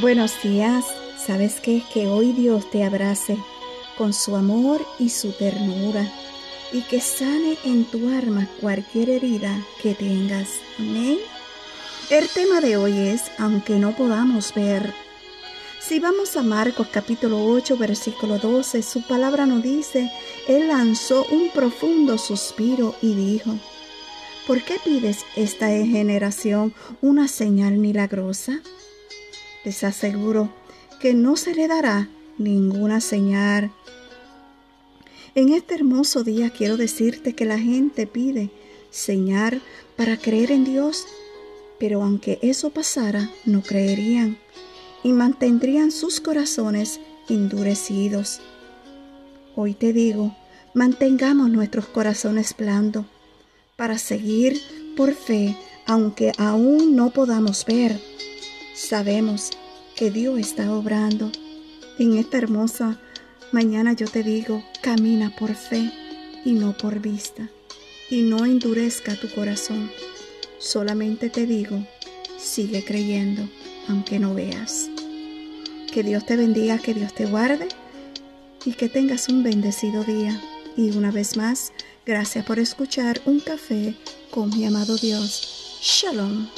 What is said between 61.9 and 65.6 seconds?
En esta hermosa mañana yo te digo, camina por